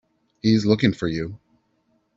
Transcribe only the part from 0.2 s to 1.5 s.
He's looking for you.